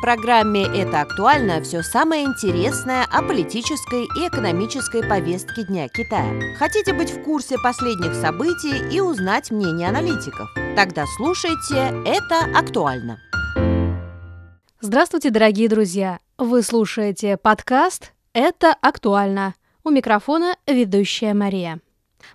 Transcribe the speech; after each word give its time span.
В 0.00 0.02
программе 0.02 0.62
«Это 0.62 1.02
актуально» 1.02 1.60
все 1.60 1.82
самое 1.82 2.24
интересное 2.24 3.04
о 3.12 3.20
политической 3.20 4.04
и 4.04 4.28
экономической 4.28 5.06
повестке 5.06 5.64
Дня 5.64 5.88
Китая. 5.88 6.56
Хотите 6.56 6.94
быть 6.94 7.10
в 7.10 7.22
курсе 7.22 7.56
последних 7.62 8.14
событий 8.14 8.78
и 8.90 8.98
узнать 9.02 9.50
мнение 9.50 9.90
аналитиков? 9.90 10.48
Тогда 10.74 11.04
слушайте 11.18 11.92
«Это 12.06 12.46
актуально». 12.58 13.20
Здравствуйте, 14.80 15.28
дорогие 15.28 15.68
друзья! 15.68 16.18
Вы 16.38 16.62
слушаете 16.62 17.36
подкаст 17.36 18.14
«Это 18.32 18.74
актуально». 18.80 19.52
У 19.84 19.90
микрофона 19.90 20.56
ведущая 20.66 21.34
Мария. 21.34 21.78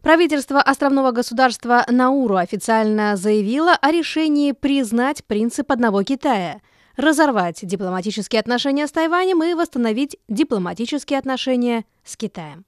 Правительство 0.04 0.62
островного 0.62 1.10
государства 1.14 1.84
Науру 1.90 2.36
официально 2.36 3.16
заявило 3.16 3.74
о 3.74 3.92
решении 3.92 4.52
признать 4.52 5.26
принцип 5.26 5.72
одного 5.72 6.04
Китая, 6.04 6.62
разорвать 6.98 7.60
дипломатические 7.66 8.40
отношения 8.40 8.88
с 8.88 8.92
Тайванем 8.92 9.44
и 9.44 9.54
восстановить 9.54 10.18
дипломатические 10.28 11.20
отношения 11.20 11.86
с 12.04 12.18
Китаем. 12.18 12.66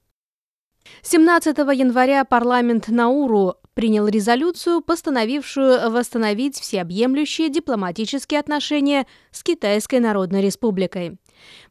17 1.02 1.58
января 1.58 2.24
парламент 2.26 2.88
Науру 2.88 3.56
принял 3.74 4.08
резолюцию, 4.08 4.82
постановившую 4.82 5.92
восстановить 5.92 6.60
всеобъемлющие 6.60 7.50
дипломатические 7.50 8.40
отношения 8.40 9.06
с 9.32 9.44
Китайской 9.44 10.00
Народной 10.00 10.42
Республикой. 10.42 11.18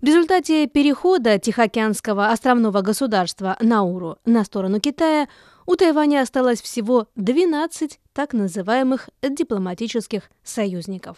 В 0.00 0.06
результате 0.06 0.68
перехода 0.68 1.38
Тихоокеанского 1.38 2.28
островного 2.28 2.82
государства 2.82 3.56
Науру 3.60 4.18
на 4.24 4.44
сторону 4.44 4.80
Китая 4.80 5.28
у 5.66 5.74
Тайваня 5.74 6.22
осталось 6.22 6.62
всего 6.62 7.08
12 7.16 7.98
так 8.12 8.32
называемых 8.32 9.10
дипломатических 9.22 10.30
союзников. 10.44 11.16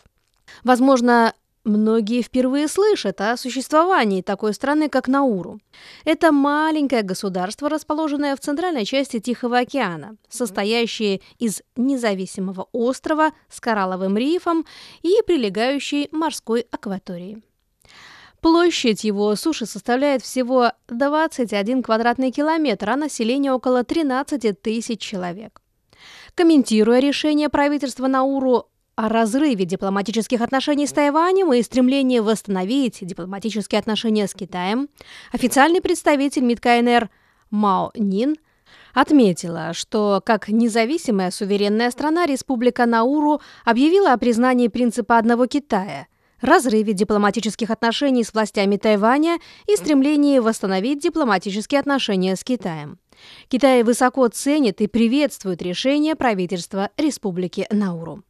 Возможно, 0.65 1.33
Многие 1.69 2.23
впервые 2.23 2.67
слышат 2.67 3.21
о 3.21 3.37
существовании 3.37 4.23
такой 4.23 4.55
страны, 4.55 4.89
как 4.89 5.07
Науру. 5.07 5.61
Это 6.07 6.33
маленькое 6.33 7.03
государство, 7.03 7.69
расположенное 7.69 8.35
в 8.37 8.41
центральной 8.41 8.87
части 8.87 9.21
Тихого 9.21 9.59
океана, 9.59 10.17
состоящее 10.31 11.21
из 11.39 11.63
независимого 11.77 12.69
острова 12.73 13.33
с 13.51 13.61
коралловым 13.61 14.17
рифом 14.17 14.65
и 15.03 15.17
прилегающей 15.27 16.09
морской 16.11 16.67
акватории. 16.71 17.43
Площадь 18.41 19.05
его 19.05 19.37
суши 19.37 19.67
составляет 19.67 20.23
всего 20.23 20.73
21 20.89 21.83
квадратный 21.83 22.31
километр, 22.31 22.91
а 22.91 22.97
население 22.97 23.53
около 23.53 23.85
13 23.85 24.63
тысяч 24.63 25.01
человек. 25.01 25.61
Комментируя 26.35 27.01
решение 27.01 27.51
правительства 27.51 28.07
Науру 28.07 28.69
о 28.99 29.09
разрыве 29.09 29.65
дипломатических 29.65 30.41
отношений 30.41 30.89
с 30.89 30.93
Тайванем 30.93 31.53
и 31.53 31.63
стремлении 31.63 32.19
восстановить 32.19 32.99
дипломатические 33.01 33.79
отношения 33.79 34.27
с 34.27 34.35
Китаем, 34.35 34.89
официальный 35.31 35.81
представитель 35.81 36.43
МИД 36.43 36.61
КНР 36.61 37.11
Мао 37.53 37.93
Нин 37.95 38.35
отметила, 38.95 39.73
что 39.73 40.21
как 40.27 40.49
независимая 40.49 41.31
суверенная 41.31 41.93
страна 41.93 42.27
Республика 42.27 42.87
Науру 42.87 43.41
объявила 43.65 44.13
о 44.13 44.19
признании 44.19 44.67
принципа 44.67 45.17
одного 45.17 45.47
Китая– 45.47 46.09
разрыве 46.41 46.93
дипломатических 46.93 47.71
отношений 47.71 48.25
с 48.25 48.35
властями 48.35 48.79
Тайваня 48.79 49.39
и 49.69 49.77
стремлении 49.77 50.41
восстановить 50.41 51.01
дипломатические 51.01 51.79
отношения 51.79 52.35
с 52.35 52.43
Китаем. 52.43 52.99
Китай 53.47 53.85
высоко 53.85 54.27
ценит 54.27 54.81
и 54.81 54.89
приветствует 54.89 55.63
решение 55.63 56.17
правительства 56.17 56.91
Республики 56.97 57.69
Науру. 57.71 58.25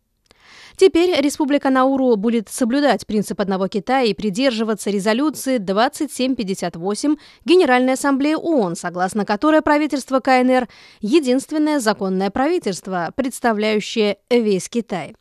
Теперь 0.79 1.21
Республика 1.21 1.71
Науру 1.71 2.15
будет 2.15 2.49
соблюдать 2.49 3.05
принцип 3.05 3.41
одного 3.41 3.67
Китая 3.67 4.05
и 4.05 4.15
придерживаться 4.15 4.91
резолюции 4.91 5.59
2758 5.59 7.17
Генеральной 7.45 7.95
Ассамблеи 7.95 8.35
ООН, 8.35 8.77
согласно 8.77 9.25
которой 9.25 9.61
правительство 9.61 10.21
КНР– 10.21 10.69
единственное 11.01 11.81
законное 11.81 12.31
правительство, 12.31 13.13
представляющее 13.17 14.19
весь 14.31 14.69
Китай. 14.69 15.17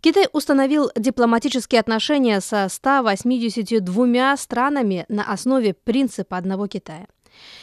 Китай 0.00 0.28
установил 0.32 0.92
дипломатические 0.94 1.80
отношения 1.80 2.40
со 2.40 2.68
182 2.68 4.36
странами 4.36 5.06
на 5.08 5.24
основе 5.24 5.74
принципа 5.74 6.36
одного 6.36 6.68
Китая. 6.68 7.08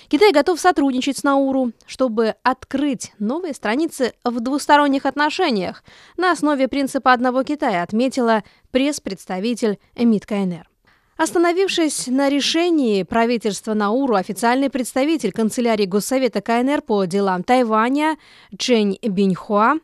Китай 0.07 0.31
готов 0.33 0.59
сотрудничать 0.59 1.17
с 1.17 1.23
Науру, 1.23 1.71
чтобы 1.85 2.35
открыть 2.43 3.13
новые 3.19 3.53
страницы 3.53 4.13
в 4.23 4.39
двусторонних 4.39 5.05
отношениях 5.05 5.83
на 6.17 6.31
основе 6.31 6.67
принципа 6.67 7.13
одного 7.13 7.43
Китая, 7.43 7.83
отметила 7.83 8.43
пресс-представитель 8.71 9.79
МИД 9.95 10.25
КНР. 10.25 10.69
Остановившись 11.17 12.07
на 12.07 12.29
решении 12.29 13.03
правительства 13.03 13.73
Науру, 13.73 14.15
официальный 14.15 14.69
представитель 14.71 15.31
канцелярии 15.31 15.85
Госсовета 15.85 16.41
КНР 16.41 16.81
по 16.81 17.05
делам 17.05 17.43
Тайваня 17.43 18.17
Чэнь 18.57 18.97
Биньхуа 19.03 19.75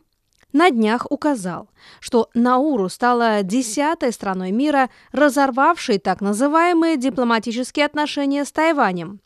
на 0.52 0.70
днях 0.70 1.06
указал, 1.10 1.68
что 2.00 2.28
Науру 2.34 2.88
стала 2.88 3.42
десятой 3.42 4.12
страной 4.12 4.50
мира, 4.50 4.90
разорвавшей 5.12 5.98
так 5.98 6.20
называемые 6.20 6.96
дипломатические 6.96 7.86
отношения 7.86 8.44
с 8.44 8.50
Тайванем. 8.50 9.20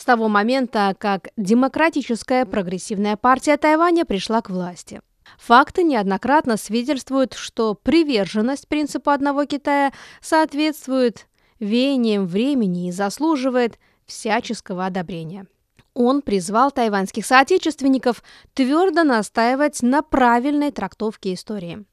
С 0.00 0.04
того 0.06 0.28
момента, 0.28 0.96
как 0.98 1.28
Демократическая 1.36 2.46
прогрессивная 2.46 3.18
партия 3.18 3.58
Тайваня 3.58 4.06
пришла 4.06 4.40
к 4.40 4.48
власти. 4.48 5.02
Факты 5.36 5.82
неоднократно 5.82 6.56
свидетельствуют, 6.56 7.34
что 7.34 7.74
приверженность 7.74 8.66
принципу 8.66 9.10
одного 9.10 9.44
Китая 9.44 9.92
соответствует 10.22 11.26
веяниям 11.58 12.24
времени 12.26 12.88
и 12.88 12.92
заслуживает 12.92 13.78
всяческого 14.06 14.86
одобрения. 14.86 15.46
Он 15.92 16.22
призвал 16.22 16.70
тайваньских 16.70 17.26
соотечественников 17.26 18.22
твердо 18.54 19.04
настаивать 19.04 19.82
на 19.82 20.00
правильной 20.00 20.70
трактовке 20.70 21.34
истории. 21.34 21.84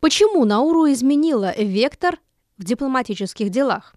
Почему 0.00 0.46
Науру 0.46 0.90
изменила 0.90 1.54
вектор 1.58 2.20
в 2.56 2.64
дипломатических 2.64 3.50
делах? 3.50 3.94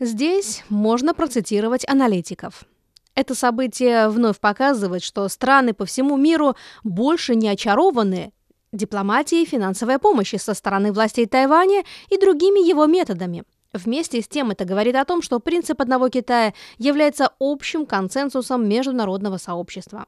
Здесь 0.00 0.64
можно 0.68 1.14
процитировать 1.14 1.88
аналитиков. 1.88 2.66
Это 3.14 3.34
событие 3.34 4.08
вновь 4.08 4.38
показывает, 4.38 5.02
что 5.02 5.28
страны 5.28 5.74
по 5.74 5.84
всему 5.84 6.16
миру 6.16 6.56
больше 6.84 7.34
не 7.34 7.48
очарованы 7.48 8.32
дипломатией 8.72 9.44
финансовой 9.44 9.98
помощи 9.98 10.36
со 10.36 10.54
стороны 10.54 10.92
властей 10.92 11.26
Тайваня 11.26 11.84
и 12.08 12.18
другими 12.18 12.66
его 12.66 12.86
методами– 12.86 13.44
Вместе 13.72 14.20
с 14.20 14.26
тем 14.26 14.50
это 14.50 14.64
говорит 14.64 14.96
о 14.96 15.04
том, 15.04 15.22
что 15.22 15.38
принцип 15.38 15.80
одного 15.80 16.08
Китая 16.08 16.54
является 16.78 17.30
общим 17.38 17.86
консенсусом 17.86 18.68
международного 18.68 19.36
сообщества. 19.36 20.06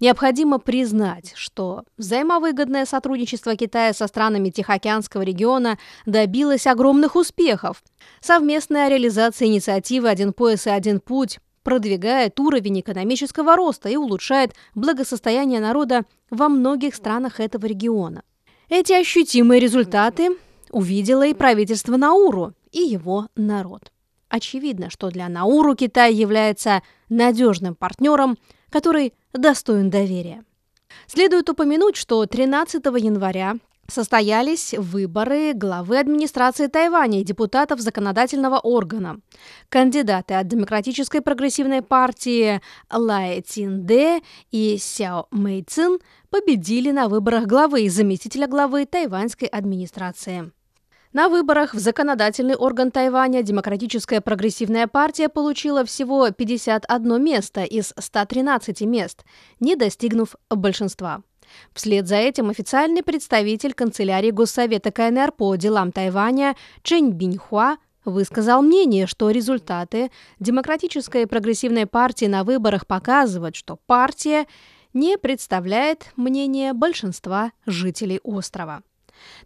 Необходимо 0.00 0.58
признать, 0.58 1.32
что 1.36 1.84
взаимовыгодное 1.98 2.86
сотрудничество 2.86 3.54
Китая 3.54 3.92
со 3.92 4.06
странами 4.06 4.48
Тихоокеанского 4.48 5.22
региона 5.22 5.78
добилось 6.06 6.66
огромных 6.66 7.14
успехов. 7.14 7.82
Совместная 8.20 8.88
реализация 8.88 9.48
инициативы 9.48 10.08
«Один 10.08 10.32
пояс 10.32 10.66
и 10.66 10.70
один 10.70 10.98
путь» 10.98 11.38
продвигает 11.62 12.38
уровень 12.40 12.80
экономического 12.80 13.56
роста 13.56 13.88
и 13.88 13.96
улучшает 13.96 14.54
благосостояние 14.74 15.60
народа 15.60 16.04
во 16.30 16.48
многих 16.48 16.94
странах 16.94 17.40
этого 17.40 17.66
региона. 17.66 18.22
Эти 18.68 18.92
ощутимые 18.92 19.60
результаты 19.60 20.36
увидело 20.70 21.26
и 21.26 21.34
правительство 21.34 21.96
Науру, 21.96 22.54
и 22.70 22.80
его 22.80 23.28
народ. 23.36 23.92
Очевидно, 24.28 24.88
что 24.88 25.10
для 25.10 25.28
Науру 25.28 25.74
Китай 25.76 26.14
является 26.14 26.82
надежным 27.10 27.74
партнером, 27.74 28.38
который 28.70 29.12
достоин 29.34 29.90
доверия. 29.90 30.42
Следует 31.06 31.50
упомянуть, 31.50 31.96
что 31.96 32.24
13 32.24 32.84
января 32.84 33.56
состоялись 33.88 34.74
выборы 34.76 35.52
главы 35.54 35.98
администрации 35.98 36.66
Тайваня 36.66 37.20
и 37.20 37.24
депутатов 37.24 37.80
законодательного 37.80 38.58
органа. 38.58 39.20
Кандидаты 39.68 40.34
от 40.34 40.46
Демократической 40.46 41.20
прогрессивной 41.20 41.82
партии 41.82 42.60
Лай 42.90 43.40
Цинде 43.42 44.22
и 44.50 44.78
Сяо 44.78 45.26
Мэйцин 45.30 45.98
победили 46.30 46.90
на 46.90 47.08
выборах 47.08 47.46
главы 47.46 47.82
и 47.82 47.88
заместителя 47.88 48.46
главы 48.46 48.86
тайваньской 48.86 49.48
администрации. 49.48 50.52
На 51.12 51.28
выборах 51.28 51.74
в 51.74 51.78
законодательный 51.78 52.54
орган 52.54 52.90
Тайваня 52.90 53.42
Демократическая 53.42 54.22
прогрессивная 54.22 54.86
партия 54.86 55.28
получила 55.28 55.84
всего 55.84 56.30
51 56.30 57.22
место 57.22 57.64
из 57.64 57.92
113 57.98 58.80
мест, 58.82 59.22
не 59.60 59.76
достигнув 59.76 60.36
большинства. 60.48 61.22
Вслед 61.72 62.06
за 62.08 62.16
этим 62.16 62.50
официальный 62.50 63.02
представитель 63.02 63.74
канцелярии 63.74 64.30
Госсовета 64.30 64.90
КНР 64.90 65.32
по 65.32 65.54
делам 65.56 65.92
Тайваня 65.92 66.56
Чэнь 66.82 67.10
Биньхуа 67.10 67.78
высказал 68.04 68.62
мнение, 68.62 69.06
что 69.06 69.30
результаты 69.30 70.10
Демократической 70.40 71.26
прогрессивной 71.26 71.86
партии 71.86 72.26
на 72.26 72.44
выборах 72.44 72.86
показывают, 72.86 73.56
что 73.56 73.78
партия 73.86 74.46
не 74.92 75.16
представляет 75.16 76.12
мнение 76.16 76.72
большинства 76.72 77.52
жителей 77.66 78.20
острова. 78.22 78.82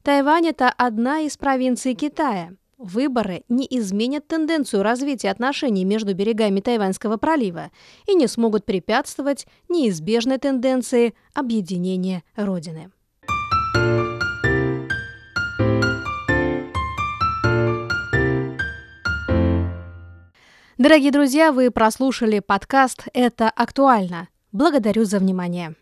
Тайвань– 0.03 0.47
это 0.49 0.71
одна 0.71 1.21
из 1.21 1.37
провинций 1.37 1.95
Китая. 1.95 2.53
Выборы 2.79 3.43
не 3.49 3.67
изменят 3.71 4.29
тенденцию 4.29 4.83
развития 4.83 5.31
отношений 5.31 5.87
между 5.87 6.15
берегами 6.15 6.61
Тайваньского 6.61 7.17
пролива 7.17 7.71
и 8.07 8.15
не 8.15 8.27
смогут 8.27 8.67
препятствовать 8.67 9.47
неизбежной 9.71 10.37
тенденции 10.37 11.15
объединения 11.33 12.23
Родины. 12.35 12.91
Дорогие 20.77 21.11
друзья, 21.11 21.53
вы 21.53 21.71
прослушали 21.71 22.41
подкаст 22.41 23.05
«Это 23.15 23.49
актуально». 23.49 24.29
Благодарю 24.53 25.05
за 25.05 25.19
внимание. 25.19 25.75